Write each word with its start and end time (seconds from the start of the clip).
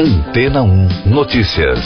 Antena 0.00 0.62
1 0.62 1.08
Notícias. 1.10 1.80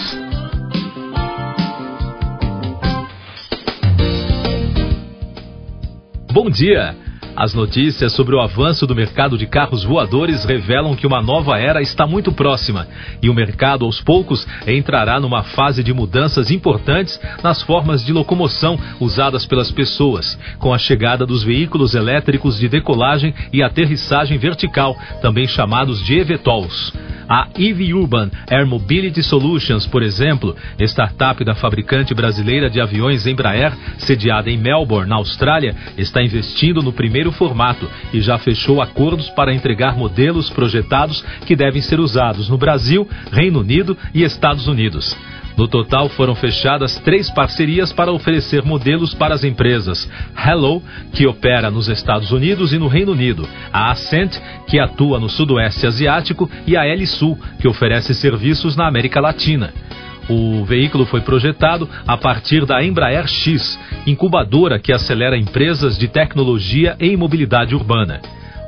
Bom 6.30 6.51
dia! 6.51 6.95
As 7.35 7.54
notícias 7.54 8.12
sobre 8.12 8.37
o 8.37 8.40
avanço 8.43 8.87
do 8.87 8.95
mercado 8.95 9.38
de 9.38 9.46
carros 9.46 9.83
voadores 9.83 10.45
revelam 10.45 10.95
que 10.95 11.06
uma 11.06 11.22
nova 11.22 11.59
era 11.59 11.80
está 11.80 12.06
muito 12.06 12.30
próxima 12.30 12.87
e 13.23 13.30
o 13.30 13.35
mercado, 13.35 13.87
aos 13.87 13.98
poucos, 14.03 14.47
entrará 14.67 15.19
numa 15.19 15.43
fase 15.43 15.83
de 15.83 15.95
mudanças 15.95 16.51
importantes 16.51 17.19
nas 17.43 17.63
formas 17.63 18.05
de 18.05 18.13
locomoção 18.13 18.79
usadas 19.01 19.47
pelas 19.47 19.71
pessoas, 19.71 20.39
com 20.59 20.75
a 20.75 20.79
chegada 20.79 21.25
dos 21.25 21.43
veículos 21.43 21.95
elétricos 21.95 22.59
de 22.59 22.69
decolagem 22.69 23.35
e 23.51 23.63
aterrissagem 23.63 24.37
vertical, 24.37 24.95
também 25.23 25.49
chamados 25.49 26.05
de 26.05 26.19
eVTOLs. 26.19 26.93
A 27.29 27.48
EV 27.57 27.95
Urban 27.95 28.30
Air 28.50 28.66
Mobility 28.66 29.23
Solutions, 29.23 29.87
por 29.87 30.02
exemplo, 30.02 30.56
startup 30.80 31.45
da 31.45 31.55
fabricante 31.55 32.14
brasileira 32.14 32.69
de 32.69 32.80
aviões 32.80 33.27
Embraer, 33.27 33.73
sediada 33.98 34.51
em 34.51 34.59
Melbourne, 34.59 35.09
na 35.09 35.16
Austrália, 35.16 35.74
está 35.97 36.23
investindo 36.23 36.83
no 36.83 36.92
primeiro 36.92 37.33
formato 37.33 37.88
e 38.12 38.20
já 38.20 38.38
fechou 38.38 38.80
acordos 38.80 39.28
para 39.30 39.55
entregar 39.55 39.97
modelos 39.97 40.50
projetados 40.50 41.23
que 41.47 41.56
devem 41.56 41.83
ser 41.83 42.00
usados 42.00 42.48
no 42.48 42.59
Brasil, 42.59 43.09
Reino 43.30 43.61
Unido 43.61 43.97
e 44.14 44.23
Estados 44.23 44.66
Unidos. 44.66 45.16
No 45.56 45.69
total, 45.69 46.09
foram 46.09 46.34
fechadas 46.34 46.98
três 47.01 47.30
parcerias 47.30 47.92
para 47.92 48.12
oferecer 48.12 48.65
modelos 48.65 49.15
para 49.15 49.34
as 49.34 49.45
empresas 49.45 50.09
Hello, 50.37 50.83
que 51.12 51.27
opera 51.27 51.70
nos 51.70 51.88
Estados 51.88 52.33
Unidos 52.33 52.73
e 52.73 52.78
no 52.78 52.88
Reino 52.88 53.12
Unido, 53.12 53.48
a 53.73 53.91
Ascent, 53.91 54.38
que 54.66 54.78
atua 54.78 55.20
no 55.20 55.28
Sudoeste 55.28 55.87
Asiático, 55.87 56.51
e 56.66 56.77
a 56.77 56.83
Sul, 57.06 57.38
que 57.61 57.69
oferece 57.69 58.15
serviços 58.15 58.77
na 58.77 58.87
América 58.87 59.20
Latina. 59.20 59.73
O 60.28 60.65
veículo 60.65 61.05
foi 61.05 61.20
projetado 61.20 61.89
a 62.06 62.17
partir 62.17 62.64
da 62.64 62.83
Embraer 62.83 63.27
X, 63.27 63.78
incubadora 64.06 64.78
que 64.78 64.92
acelera 64.92 65.36
empresas 65.36 65.98
de 65.98 66.08
tecnologia 66.08 66.97
e 67.00 67.17
mobilidade 67.17 67.75
urbana. 67.75 68.20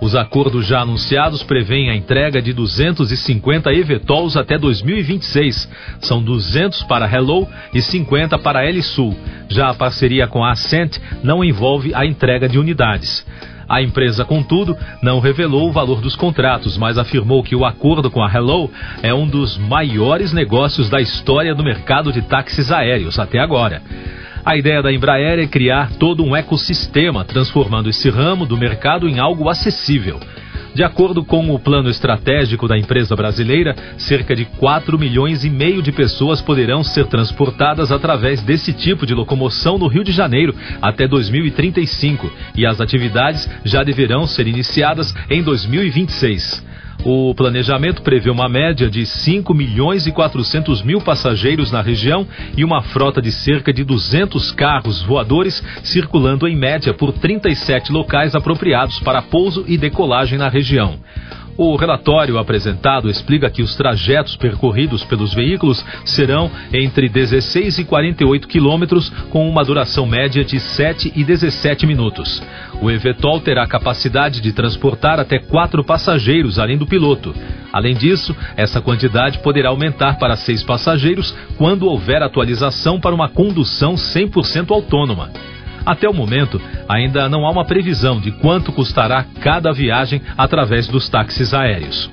Os 0.05 0.15
acordos 0.15 0.67
já 0.67 0.83
anunciados 0.83 1.43
prevêem 1.43 1.89
a 1.89 1.97
entrega 1.97 2.43
de 2.43 2.53
250 2.53 3.73
eVTOLs 3.73 4.37
até 4.37 4.59
2026. 4.59 5.67
São 6.01 6.23
200 6.23 6.83
para 6.83 7.11
Hello 7.11 7.49
e 7.73 7.81
50 7.81 8.39
para 8.39 8.69
a 8.69 8.83
Sul. 8.83 9.17
Já 9.49 9.71
a 9.71 9.75
parceria 9.75 10.27
com 10.27 10.45
a 10.45 10.51
Ascent 10.51 10.99
não 11.23 11.43
envolve 11.43 11.95
a 11.95 12.05
entrega 12.05 12.47
de 12.47 12.59
unidades. 12.59 13.27
A 13.67 13.81
empresa, 13.81 14.27
contudo, 14.27 14.77
não 15.03 15.21
revelou 15.21 15.71
o 15.71 15.73
valor 15.73 16.03
dos 16.03 16.15
contratos, 16.15 16.77
mas 16.77 16.99
afirmou 16.99 17.43
que 17.43 17.57
o 17.57 17.65
acordo 17.65 18.11
com 18.11 18.23
a 18.23 18.31
Hello 18.31 18.71
é 19.03 19.15
um 19.15 19.27
dos 19.27 19.57
maiores 19.57 20.35
negócios 20.35 20.91
da 20.91 21.01
história 21.01 21.55
do 21.55 21.65
mercado 21.65 22.13
de 22.13 22.21
táxis 22.21 22.71
aéreos 22.71 23.19
até 23.19 23.39
agora. 23.39 23.81
A 24.45 24.59
ideia 24.59 24.83
da 24.83 24.93
Embraer 24.93 25.39
é 25.39 25.47
criar 25.47 25.93
todo 25.93 26.23
um 26.23 26.37
ecossistema, 26.37 27.25
transformando 27.25 27.89
esse 27.89 28.11
ramo 28.11 28.45
do 28.45 28.59
mercado 28.59 29.09
em 29.09 29.19
algo 29.19 29.49
acessível. 29.49 30.21
De 30.75 30.83
acordo 30.83 31.25
com 31.25 31.55
o 31.55 31.59
plano 31.59 31.89
estratégico 31.89 32.69
da 32.69 32.77
empresa 32.77 33.17
brasileira, 33.17 33.75
cerca 33.97 34.37
de 34.37 34.45
4 34.45 34.99
milhões 34.99 35.45
e 35.45 35.51
meio 35.51 35.81
de 35.81 35.93
pessoas 35.93 36.43
poderão 36.43 36.85
ser 36.85 37.07
transportadas 37.07 37.91
através 37.91 38.43
desse 38.43 38.75
tipo 38.75 39.07
de 39.07 39.15
locomoção 39.15 39.79
no 39.79 39.87
Rio 39.87 40.05
de 40.05 40.13
Janeiro 40.13 40.55
até 40.83 41.09
2035 41.09 42.31
e 42.55 42.67
as 42.67 42.83
atividades 42.83 43.49
já 43.65 43.83
deverão 43.83 44.27
ser 44.27 44.47
iniciadas 44.47 45.15
em 45.31 45.43
2026. 45.43 46.75
O 47.05 47.35
planejamento 47.35 48.01
prevê 48.01 48.31
uma 48.31 48.49
média 48.49 48.89
de 48.89 49.05
5 49.05 49.53
milhões 49.53 50.07
e 50.07 50.13
400 50.13 50.83
mil 50.83 51.03
passageiros 51.03 51.71
na 51.71 51.83
região 51.83 52.27
e 52.57 52.65
uma 52.65 52.81
frota 52.81 53.21
de 53.21 53.31
cerca 53.31 53.75
de 53.75 53.85
200 53.85 54.53
carros 54.53 55.03
voadores 55.03 55.63
circulando 55.83 56.49
em 56.49 56.57
média 56.57 56.95
por 56.95 57.13
37 57.13 57.93
locais 57.93 58.35
apropriados 58.35 59.01
para 59.01 59.21
pouso 59.21 59.67
e 59.69 59.77
decolagem 59.77 60.39
na 60.39 60.49
região. 60.49 60.99
O 61.57 61.77
relatório 61.77 62.37
apresentado 62.37 63.09
explica 63.09 63.49
que 63.49 63.63
os 63.63 63.77
trajetos 63.77 64.35
percorridos 64.37 65.05
pelos 65.05 65.33
veículos 65.33 65.85
serão 66.05 66.51
entre 66.73 67.09
16 67.09 67.79
e 67.79 67.85
48 67.85 68.49
quilômetros, 68.49 69.09
com 69.31 69.49
uma 69.49 69.65
duração 69.65 70.05
média 70.05 70.45
de 70.45 70.59
7 70.59 71.13
e 71.15 71.23
17 71.23 71.87
minutos. 71.87 72.43
O 72.83 72.91
Evetol 72.91 73.41
terá 73.41 73.67
capacidade 73.69 74.41
de 74.41 74.53
transportar 74.53 75.21
até 75.21 75.39
quatro 75.39 75.85
passageiros, 75.85 76.59
além 76.59 76.77
do 76.77 76.87
piloto. 76.87 77.33
Além 77.73 77.95
disso, 77.95 78.35
essa 78.57 78.81
quantidade 78.81 79.39
poderá 79.39 79.69
aumentar 79.69 80.19
para 80.19 80.37
seis 80.37 80.63
passageiros 80.63 81.37
quando 81.57 81.87
houver 81.87 82.23
atualização 82.23 82.99
para 82.99 83.15
uma 83.15 83.29
condução 83.29 83.95
100% 83.95 84.73
autônoma. 84.73 85.31
Até 85.85 86.09
o 86.09 86.15
momento, 86.15 86.61
ainda 86.89 87.29
não 87.29 87.47
há 87.47 87.51
uma 87.51 87.65
previsão 87.65 88.21
de 88.21 88.31
quanto 88.31 88.73
custará 88.73 89.25
cada 89.41 89.73
viagem 89.73 90.21
através 90.37 90.87
dos 90.89 91.09
táxis 91.09 91.53
aéreos. 91.53 92.09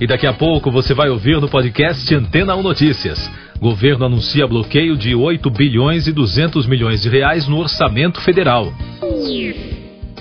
E 0.00 0.06
daqui 0.06 0.26
a 0.26 0.32
pouco 0.32 0.70
você 0.70 0.92
vai 0.92 1.08
ouvir 1.08 1.40
no 1.40 1.48
podcast 1.48 2.14
Antena 2.14 2.54
1 2.54 2.62
Notícias. 2.62 3.30
Governo 3.58 4.04
anuncia 4.04 4.46
bloqueio 4.46 4.96
de 4.96 5.14
8 5.14 5.48
bilhões 5.50 6.06
e 6.06 6.12
200 6.12 6.66
milhões 6.66 7.00
de 7.00 7.08
reais 7.08 7.48
no 7.48 7.58
orçamento 7.58 8.20
federal. 8.20 8.72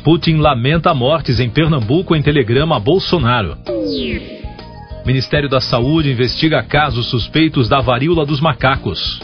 Putin 0.04 0.36
lamenta 0.36 0.94
mortes 0.94 1.40
em 1.40 1.50
Pernambuco 1.50 2.16
em 2.16 2.22
telegrama 2.22 2.78
a 2.78 2.80
Bolsonaro. 2.80 3.58
Ministério 5.06 5.50
da 5.50 5.60
Saúde 5.60 6.12
investiga 6.12 6.64
casos 6.64 7.08
suspeitos 7.08 7.68
da 7.68 7.82
varíola 7.82 8.26
dos 8.26 8.40
macacos. 8.40 9.20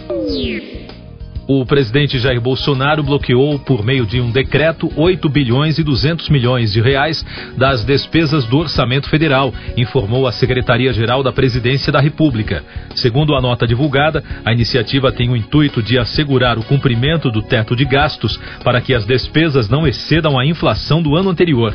O 1.47 1.65
presidente 1.65 2.19
Jair 2.19 2.39
Bolsonaro 2.39 3.03
bloqueou, 3.03 3.57
por 3.59 3.83
meio 3.83 4.05
de 4.05 4.21
um 4.21 4.31
decreto, 4.31 4.91
8 4.95 5.27
bilhões 5.27 5.79
e 5.79 5.83
200 5.83 6.29
milhões 6.29 6.71
de 6.71 6.79
reais 6.79 7.25
das 7.57 7.83
despesas 7.83 8.45
do 8.45 8.57
orçamento 8.57 9.09
federal, 9.09 9.53
informou 9.75 10.27
a 10.27 10.31
Secretaria-Geral 10.31 11.23
da 11.23 11.31
Presidência 11.31 11.91
da 11.91 11.99
República. 11.99 12.63
Segundo 12.95 13.35
a 13.35 13.41
nota 13.41 13.65
divulgada, 13.65 14.23
a 14.45 14.53
iniciativa 14.53 15.11
tem 15.11 15.29
o 15.29 15.35
intuito 15.35 15.81
de 15.81 15.97
assegurar 15.97 16.59
o 16.59 16.63
cumprimento 16.63 17.31
do 17.31 17.41
teto 17.41 17.75
de 17.75 17.85
gastos 17.85 18.39
para 18.63 18.79
que 18.79 18.93
as 18.93 19.05
despesas 19.05 19.67
não 19.67 19.87
excedam 19.87 20.37
a 20.37 20.45
inflação 20.45 21.01
do 21.01 21.15
ano 21.15 21.29
anterior. 21.29 21.73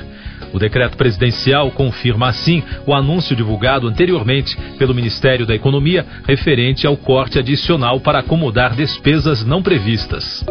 O 0.53 0.59
decreto 0.59 0.97
presidencial 0.97 1.71
confirma, 1.71 2.28
assim, 2.28 2.62
o 2.87 2.94
anúncio 2.94 3.37
divulgado 3.37 3.88
anteriormente 3.88 4.56
pelo 4.78 4.94
Ministério 4.94 5.44
da 5.44 5.55
Economia 5.55 6.06
referente 6.26 6.87
ao 6.87 6.97
corte 6.97 7.38
adicional 7.38 8.00
para 8.00 8.21
acomodar 8.21 8.75
despesas 8.75 9.44
não 9.44 9.56
previstas. 9.62 10.44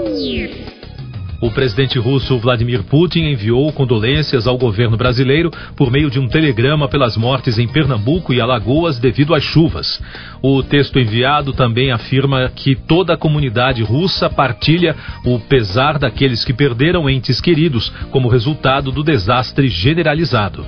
O 1.42 1.52
presidente 1.52 2.00
russo 2.00 2.40
Vladimir 2.40 2.84
Putin 2.84 3.26
enviou 3.26 3.72
condolências 3.72 4.48
ao 4.48 4.58
governo 4.58 4.96
brasileiro 4.96 5.52
por 5.76 5.92
meio 5.92 6.10
de 6.10 6.20
um 6.20 6.28
telegrama 6.28 6.88
pelas 6.88 7.18
mortes 7.18 7.60
em 7.60 7.68
Pernambuco 7.68 8.34
e 8.34 8.40
Alagoas 8.40 9.00
devido 9.00 9.36
às 9.36 9.44
chuvas. 9.44 10.02
O 10.42 10.64
texto 10.64 10.98
enviado 10.98 11.54
também 11.54 11.92
afirma 11.92 12.50
que 12.50 12.76
toda 12.76 13.14
a 13.14 13.18
comunidade 13.18 13.84
russa 13.84 14.30
partilha 14.30 14.96
o 15.26 15.38
pesar 15.40 16.00
daqueles 16.00 16.46
que 16.46 16.54
perderam 16.54 17.10
entes 17.10 17.42
queridos 17.42 17.90
como 18.10 18.30
resultado 18.30 18.92
do 18.92 19.04
desastre 19.04 19.68
generalizado. 19.68 20.66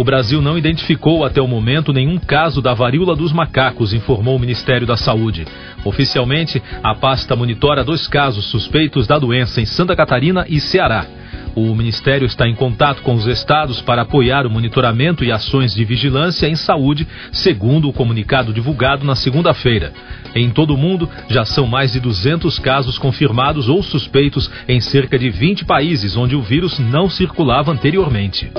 O 0.00 0.04
Brasil 0.04 0.40
não 0.40 0.56
identificou 0.56 1.26
até 1.26 1.42
o 1.42 1.46
momento 1.46 1.92
nenhum 1.92 2.16
caso 2.16 2.62
da 2.62 2.72
varíola 2.72 3.14
dos 3.14 3.34
macacos, 3.34 3.92
informou 3.92 4.34
o 4.34 4.38
Ministério 4.38 4.86
da 4.86 4.96
Saúde. 4.96 5.44
Oficialmente, 5.84 6.62
a 6.82 6.94
pasta 6.94 7.36
monitora 7.36 7.84
dois 7.84 8.08
casos 8.08 8.46
suspeitos 8.46 9.06
da 9.06 9.18
doença 9.18 9.60
em 9.60 9.66
Santa 9.66 9.94
Catarina 9.94 10.46
e 10.48 10.58
Ceará. 10.58 11.06
O 11.54 11.74
Ministério 11.74 12.24
está 12.24 12.48
em 12.48 12.54
contato 12.54 13.02
com 13.02 13.12
os 13.12 13.26
estados 13.26 13.82
para 13.82 14.00
apoiar 14.00 14.46
o 14.46 14.50
monitoramento 14.50 15.22
e 15.22 15.30
ações 15.30 15.74
de 15.74 15.84
vigilância 15.84 16.46
em 16.46 16.54
saúde, 16.54 17.06
segundo 17.30 17.86
o 17.86 17.92
comunicado 17.92 18.54
divulgado 18.54 19.04
na 19.04 19.14
segunda-feira. 19.14 19.92
Em 20.34 20.48
todo 20.48 20.72
o 20.72 20.78
mundo, 20.78 21.10
já 21.28 21.44
são 21.44 21.66
mais 21.66 21.92
de 21.92 22.00
200 22.00 22.58
casos 22.58 22.96
confirmados 22.96 23.68
ou 23.68 23.82
suspeitos 23.82 24.50
em 24.66 24.80
cerca 24.80 25.18
de 25.18 25.28
20 25.28 25.66
países 25.66 26.16
onde 26.16 26.34
o 26.34 26.40
vírus 26.40 26.78
não 26.78 27.10
circulava 27.10 27.70
anteriormente. 27.70 28.50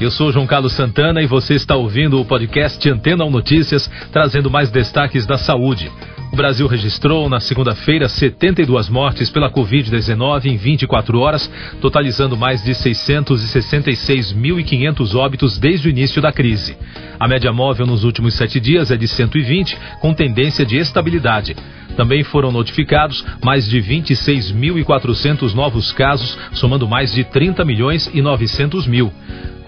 Eu 0.00 0.12
sou 0.12 0.30
João 0.30 0.46
Carlos 0.46 0.74
Santana 0.74 1.20
e 1.20 1.26
você 1.26 1.54
está 1.54 1.74
ouvindo 1.74 2.20
o 2.20 2.24
podcast 2.24 2.88
Antena 2.88 3.24
1 3.24 3.30
Notícias, 3.30 3.90
trazendo 4.12 4.48
mais 4.48 4.70
destaques 4.70 5.26
da 5.26 5.36
saúde. 5.36 5.90
O 6.32 6.36
Brasil 6.36 6.68
registrou 6.68 7.28
na 7.28 7.40
segunda-feira 7.40 8.08
72 8.08 8.88
mortes 8.88 9.28
pela 9.28 9.50
Covid-19 9.50 10.44
em 10.44 10.56
24 10.56 11.18
horas, 11.18 11.50
totalizando 11.80 12.36
mais 12.36 12.62
de 12.62 12.70
666.500 12.74 15.16
óbitos 15.16 15.58
desde 15.58 15.88
o 15.88 15.90
início 15.90 16.22
da 16.22 16.30
crise. 16.30 16.76
A 17.18 17.26
média 17.26 17.52
móvel 17.52 17.84
nos 17.84 18.04
últimos 18.04 18.34
sete 18.34 18.60
dias 18.60 18.92
é 18.92 18.96
de 18.96 19.08
120, 19.08 19.76
com 20.00 20.14
tendência 20.14 20.64
de 20.64 20.76
estabilidade. 20.76 21.56
Também 21.96 22.22
foram 22.22 22.52
notificados 22.52 23.24
mais 23.44 23.68
de 23.68 23.82
26.400 23.82 25.54
novos 25.54 25.90
casos, 25.90 26.38
somando 26.52 26.86
mais 26.86 27.12
de 27.12 27.24
30 27.24 27.64
milhões 27.64 28.08
e 28.14 28.22
900 28.22 28.86
mil. 28.86 29.12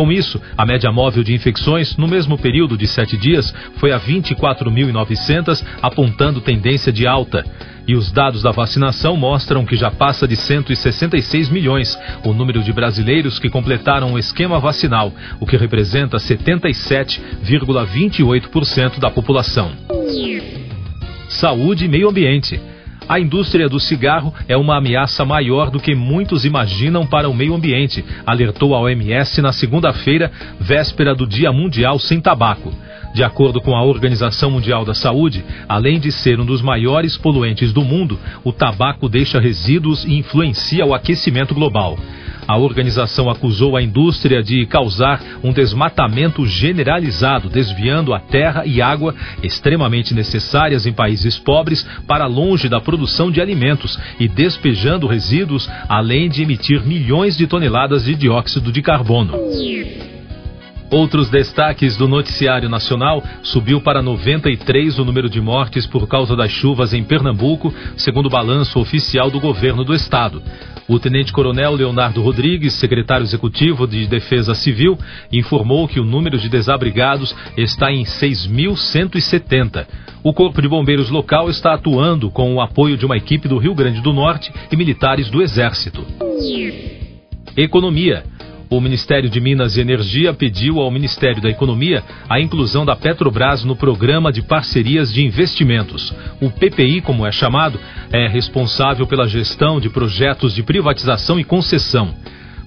Com 0.00 0.11
isso, 0.11 0.41
a 0.56 0.64
média 0.64 0.91
móvel 0.91 1.23
de 1.23 1.35
infecções 1.35 1.94
no 1.99 2.08
mesmo 2.08 2.38
período 2.38 2.75
de 2.75 2.87
sete 2.87 3.19
dias 3.19 3.55
foi 3.76 3.93
a 3.93 4.00
24.900, 4.00 5.62
apontando 5.82 6.41
tendência 6.41 6.91
de 6.91 7.06
alta. 7.06 7.44
E 7.87 7.94
os 7.94 8.11
dados 8.11 8.43
da 8.43 8.50
vacinação 8.50 9.14
mostram 9.14 9.67
que 9.67 9.76
já 9.76 9.91
passa 9.91 10.26
de 10.26 10.37
166 10.37 11.50
milhões 11.50 11.99
o 12.25 12.32
número 12.32 12.62
de 12.62 12.73
brasileiros 12.73 13.38
que 13.38 13.50
completaram 13.50 14.14
o 14.14 14.19
esquema 14.19 14.58
vacinal, 14.58 15.12
o 15.38 15.44
que 15.44 15.58
representa 15.58 16.17
77,28% 16.17 18.99
da 18.99 19.11
população. 19.11 19.70
Saúde 21.29 21.85
e 21.85 21.88
meio 21.88 22.08
ambiente. 22.08 22.58
A 23.11 23.19
indústria 23.19 23.69
do 23.69 23.81
cigarro 23.81 24.33
é 24.47 24.57
uma 24.57 24.77
ameaça 24.77 25.25
maior 25.25 25.69
do 25.69 25.81
que 25.81 25.97
muitos 25.97 26.45
imaginam 26.45 27.05
para 27.05 27.29
o 27.29 27.35
meio 27.35 27.57
ambiente, 27.57 28.05
alertou 28.25 28.73
a 28.73 28.79
OMS 28.79 29.43
na 29.43 29.51
segunda-feira, 29.51 30.31
véspera 30.61 31.12
do 31.12 31.27
Dia 31.27 31.51
Mundial 31.51 31.99
Sem 31.99 32.21
Tabaco. 32.21 32.73
De 33.12 33.25
acordo 33.25 33.61
com 33.61 33.75
a 33.75 33.83
Organização 33.83 34.53
Mundial 34.53 34.85
da 34.85 34.95
Saúde, 34.95 35.45
além 35.69 35.99
de 35.99 36.12
ser 36.12 36.39
um 36.39 36.47
dos 36.47 36.62
maiores 36.62 37.19
poluentes 37.19 37.73
do 37.73 37.83
mundo, 37.83 38.17
o 38.45 38.53
tabaco 38.53 39.09
deixa 39.09 39.41
resíduos 39.41 40.05
e 40.05 40.15
influencia 40.17 40.87
o 40.87 40.95
aquecimento 40.95 41.53
global. 41.53 41.99
A 42.50 42.56
organização 42.56 43.31
acusou 43.31 43.76
a 43.76 43.82
indústria 43.82 44.43
de 44.43 44.67
causar 44.67 45.23
um 45.41 45.52
desmatamento 45.52 46.44
generalizado, 46.44 47.49
desviando 47.49 48.12
a 48.12 48.19
terra 48.19 48.67
e 48.67 48.82
água 48.82 49.14
extremamente 49.41 50.12
necessárias 50.12 50.85
em 50.85 50.93
países 50.93 51.38
pobres 51.38 51.87
para 52.08 52.26
longe 52.26 52.69
da 52.69 52.81
produção 52.81 53.31
de 53.31 53.41
alimentos 53.41 53.97
e 54.19 54.26
despejando 54.26 55.06
resíduos, 55.06 55.70
além 55.88 56.29
de 56.29 56.43
emitir 56.43 56.85
milhões 56.85 57.37
de 57.37 57.47
toneladas 57.47 58.05
de 58.05 58.17
dióxido 58.17 58.73
de 58.73 58.82
carbono. 58.82 59.38
Outros 60.91 61.31
destaques 61.31 61.97
do 61.97 62.09
noticiário 62.09 62.69
nacional 62.69 63.23
subiu 63.45 63.81
para 63.81 64.03
93 64.03 64.99
o 64.99 65.05
número 65.05 65.31
de 65.31 65.41
mortes 65.41 65.87
por 65.87 66.09
causa 66.09 66.35
das 66.35 66.51
chuvas 66.51 66.93
em 66.93 67.05
Pernambuco, 67.05 67.73
segundo 67.97 68.27
o 68.27 68.31
balanço 68.31 68.81
oficial 68.81 69.31
do 69.31 69.39
governo 69.39 69.85
do 69.85 69.95
estado. 69.95 70.43
O 70.89 70.99
tenente-coronel 70.99 71.77
Leonardo 71.77 72.21
Rodrigues, 72.21 72.73
secretário 72.73 73.23
executivo 73.23 73.87
de 73.87 74.09
Defesa 74.09 74.53
Civil, 74.53 74.99
informou 75.31 75.87
que 75.87 76.01
o 76.01 76.05
número 76.05 76.37
de 76.37 76.49
desabrigados 76.49 77.37
está 77.57 77.93
em 77.93 78.03
6.170. 78.03 79.87
O 80.25 80.35
Corpo 80.35 80.61
de 80.61 80.67
Bombeiros 80.67 81.09
local 81.09 81.49
está 81.49 81.75
atuando 81.75 82.33
com 82.33 82.53
o 82.53 82.61
apoio 82.61 82.97
de 82.97 83.07
uma 83.07 83.17
equipe 83.17 83.47
do 83.47 83.59
Rio 83.59 83.77
Grande 83.77 84.01
do 84.01 84.13
Norte 84.13 84.53
e 84.73 84.77
militares 84.77 85.31
do 85.31 85.41
Exército. 85.41 86.05
Economia. 87.57 88.25
O 88.71 88.81
Ministério 88.81 89.29
de 89.29 89.41
Minas 89.41 89.77
e 89.77 89.81
Energia 89.81 90.33
pediu 90.33 90.79
ao 90.79 90.93
Ministério 90.93 91.43
da 91.43 91.51
Economia 91.51 92.05
a 92.29 92.41
inclusão 92.41 92.87
da 92.87 92.95
Petrobras 92.95 93.65
no 93.65 93.75
Programa 93.75 94.31
de 94.31 94.43
Parcerias 94.43 95.13
de 95.13 95.27
Investimentos. 95.27 96.15
O 96.41 96.49
PPI, 96.49 97.01
como 97.01 97.27
é 97.27 97.33
chamado, 97.33 97.81
é 98.13 98.29
responsável 98.29 99.09
pela 99.09 99.27
gestão 99.27 99.81
de 99.81 99.91
projetos 99.91 100.55
de 100.55 100.63
privatização 100.63 101.41
e 101.41 101.43
concessão. 101.43 102.15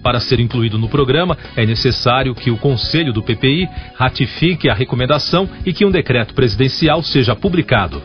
Para 0.03 0.19
ser 0.19 0.41
incluído 0.41 0.77
no 0.77 0.89
programa, 0.89 1.37
é 1.55 1.65
necessário 1.65 2.35
que 2.35 2.51
o 2.51 2.57
Conselho 2.57 3.13
do 3.13 3.23
PPI 3.23 3.69
ratifique 3.95 4.67
a 4.69 4.73
recomendação 4.73 5.47
e 5.65 5.71
que 5.71 5.85
um 5.85 5.91
decreto 5.91 6.33
presidencial 6.33 7.01
seja 7.01 7.33
publicado. 7.33 8.03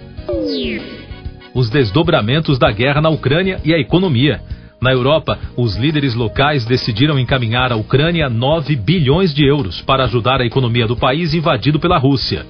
Os 1.52 1.68
desdobramentos 1.68 2.60
da 2.60 2.70
guerra 2.70 3.00
na 3.00 3.08
Ucrânia 3.08 3.60
e 3.64 3.74
a 3.74 3.78
economia. 3.78 4.40
Na 4.80 4.92
Europa, 4.92 5.38
os 5.56 5.76
líderes 5.76 6.14
locais 6.14 6.64
decidiram 6.64 7.18
encaminhar 7.18 7.72
à 7.72 7.76
Ucrânia 7.76 8.28
9 8.28 8.76
bilhões 8.76 9.34
de 9.34 9.44
euros 9.44 9.82
para 9.82 10.04
ajudar 10.04 10.40
a 10.40 10.46
economia 10.46 10.86
do 10.86 10.96
país 10.96 11.34
invadido 11.34 11.80
pela 11.80 11.98
Rússia. 11.98 12.46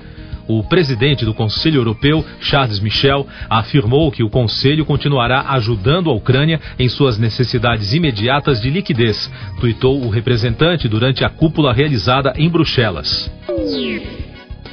O 0.47 0.63
presidente 0.63 1.25
do 1.25 1.35
Conselho 1.35 1.77
Europeu, 1.81 2.25
Charles 2.41 2.81
Michel, 2.81 3.27
afirmou 3.49 4.11
que 4.11 4.23
o 4.23 4.31
Conselho 4.31 4.85
continuará 4.85 5.45
ajudando 5.51 6.11
a 6.11 6.15
Ucrânia 6.15 6.61
em 6.79 6.89
suas 6.89 7.19
necessidades 7.19 7.93
imediatas 7.93 8.61
de 8.61 8.71
liquidez, 8.71 9.31
tuitou 9.61 10.03
o 10.03 10.09
representante 10.09 10.89
durante 10.89 11.25
a 11.25 11.29
cúpula 11.29 11.73
realizada 11.73 12.33
em 12.37 12.49
Bruxelas. 12.49 13.31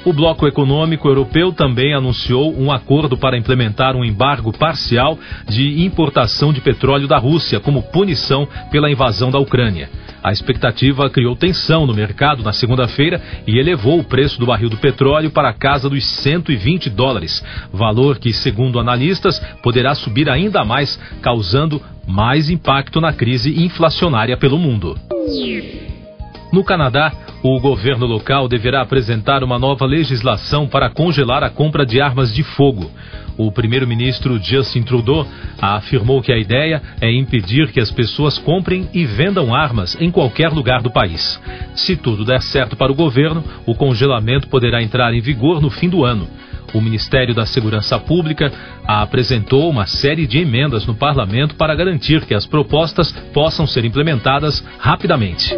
O 0.06 0.14
Bloco 0.14 0.46
Econômico 0.46 1.08
Europeu 1.08 1.52
também 1.52 1.96
anunciou 1.96 2.56
um 2.56 2.72
acordo 2.72 3.18
para 3.18 3.36
implementar 3.40 3.96
um 3.96 4.06
embargo 4.06 4.56
parcial 4.56 5.18
de 5.50 5.84
importação 5.84 6.54
de 6.54 6.62
petróleo 6.62 7.08
da 7.08 7.18
Rússia 7.18 7.60
como 7.60 7.82
punição 7.82 8.48
pela 8.70 8.92
invasão 8.92 9.32
da 9.32 9.40
Ucrânia. 9.40 9.90
A 10.24 10.32
expectativa 10.32 11.10
criou 11.10 11.36
tensão 11.36 11.88
no 11.88 11.94
mercado 11.94 12.44
na 12.44 12.54
segunda-feira 12.54 13.20
e 13.48 13.58
elevou 13.58 14.00
o 14.00 14.04
preço 14.04 14.40
do 14.40 14.46
barril 14.46 14.70
do 14.70 14.78
petróleo 14.78 15.32
para 15.32 15.50
a 15.50 15.54
casa 15.54 15.90
dos 15.90 16.06
120 16.06 16.88
dólares, 16.92 17.44
valor 17.74 18.20
que, 18.20 18.32
segundo 18.32 18.80
analistas, 18.80 19.40
poderá 19.64 19.96
subir 19.96 20.30
ainda 20.30 20.64
mais, 20.64 21.00
causando 21.20 21.82
mais 22.08 22.48
impacto 22.52 23.02
na 23.02 23.12
crise 23.12 23.60
inflacionária 23.60 24.38
pelo 24.38 24.60
mundo. 24.60 24.96
No 26.54 26.64
Canadá, 26.64 27.12
o 27.54 27.60
governo 27.60 28.08
local 28.08 28.48
deverá 28.48 28.82
apresentar 28.82 29.44
uma 29.44 29.60
nova 29.60 29.86
legislação 29.86 30.68
para 30.68 30.90
congelar 30.90 31.44
a 31.44 31.50
compra 31.50 31.86
de 31.86 32.02
armas 32.02 32.34
de 32.34 32.42
fogo. 32.42 32.90
O 33.38 33.52
primeiro-ministro 33.52 34.40
Justin 34.42 34.82
Trudeau 34.82 35.28
afirmou 35.62 36.24
que 36.24 36.32
a 36.32 36.38
ideia 36.38 36.82
é 37.00 37.12
impedir 37.12 37.72
que 37.72 37.80
as 37.80 37.92
pessoas 37.92 38.40
comprem 38.40 38.90
e 38.94 39.06
vendam 39.06 39.54
armas 39.54 39.96
em 40.02 40.10
qualquer 40.10 40.50
lugar 40.50 40.82
do 40.82 40.90
país. 40.90 41.40
Se 41.76 41.96
tudo 41.96 42.26
der 42.26 42.42
certo 42.42 42.76
para 42.76 42.92
o 42.92 42.96
governo, 42.96 43.44
o 43.66 43.76
congelamento 43.76 44.48
poderá 44.48 44.82
entrar 44.82 45.14
em 45.14 45.22
vigor 45.22 45.62
no 45.62 45.70
fim 45.70 45.88
do 45.88 46.04
ano. 46.04 46.28
O 46.74 46.82
Ministério 46.82 47.36
da 47.36 47.46
Segurança 47.46 48.00
Pública 48.00 48.52
apresentou 48.88 49.70
uma 49.70 49.86
série 49.86 50.26
de 50.26 50.40
emendas 50.40 50.86
no 50.88 50.96
parlamento 50.96 51.56
para 51.56 51.76
garantir 51.76 52.26
que 52.26 52.34
as 52.34 52.48
propostas 52.48 53.12
possam 53.34 53.68
ser 53.68 53.86
implementadas 53.86 54.66
rapidamente. 54.80 55.56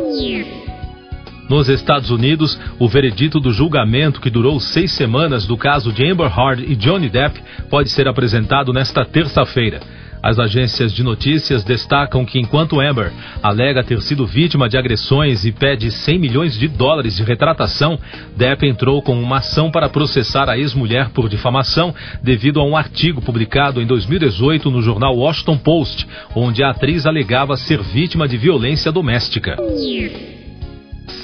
Nos 1.49 1.69
Estados 1.69 2.09
Unidos, 2.09 2.59
o 2.77 2.89
veredito 2.89 3.39
do 3.39 3.53
julgamento 3.53 4.19
que 4.19 4.29
durou 4.29 4.59
seis 4.59 4.91
semanas 4.91 5.45
do 5.45 5.55
caso 5.57 5.93
de 5.93 6.05
Amber 6.05 6.27
Heard 6.27 6.63
e 6.69 6.75
Johnny 6.75 7.09
Depp 7.09 7.41
pode 7.69 7.89
ser 7.89 8.07
apresentado 8.07 8.73
nesta 8.73 9.05
terça-feira. 9.05 9.79
As 10.21 10.39
agências 10.39 10.91
de 10.91 11.03
notícias 11.03 11.63
destacam 11.63 12.25
que 12.25 12.39
enquanto 12.39 12.81
Amber 12.81 13.13
alega 13.41 13.83
ter 13.83 14.01
sido 14.01 14.25
vítima 14.25 14.67
de 14.67 14.77
agressões 14.77 15.45
e 15.45 15.51
pede 15.51 15.89
100 15.89 16.19
milhões 16.19 16.57
de 16.59 16.67
dólares 16.67 17.15
de 17.15 17.23
retratação, 17.23 17.99
Depp 18.35 18.67
entrou 18.67 19.01
com 19.01 19.17
uma 19.21 19.37
ação 19.37 19.71
para 19.71 19.87
processar 19.87 20.49
a 20.49 20.57
ex-mulher 20.57 21.11
por 21.11 21.29
difamação 21.29 21.93
devido 22.21 22.59
a 22.59 22.65
um 22.65 22.75
artigo 22.75 23.21
publicado 23.21 23.81
em 23.81 23.85
2018 23.85 24.69
no 24.69 24.81
jornal 24.81 25.15
Washington 25.15 25.57
Post, 25.57 26.05
onde 26.35 26.63
a 26.63 26.71
atriz 26.71 27.05
alegava 27.05 27.55
ser 27.55 27.81
vítima 27.81 28.27
de 28.27 28.37
violência 28.37 28.91
doméstica. 28.91 29.55